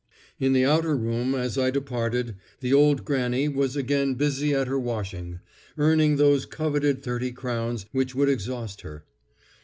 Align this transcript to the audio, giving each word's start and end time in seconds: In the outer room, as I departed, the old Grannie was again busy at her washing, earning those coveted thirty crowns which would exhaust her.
In 0.39 0.53
the 0.53 0.65
outer 0.65 0.97
room, 0.97 1.35
as 1.35 1.59
I 1.59 1.69
departed, 1.69 2.33
the 2.59 2.73
old 2.73 3.05
Grannie 3.05 3.47
was 3.47 3.75
again 3.75 4.15
busy 4.15 4.51
at 4.51 4.65
her 4.65 4.79
washing, 4.79 5.41
earning 5.77 6.15
those 6.15 6.47
coveted 6.47 7.03
thirty 7.03 7.31
crowns 7.31 7.85
which 7.91 8.15
would 8.15 8.27
exhaust 8.27 8.81
her. 8.81 9.05